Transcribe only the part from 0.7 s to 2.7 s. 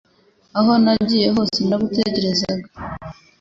nagiye hose naragutekerezaga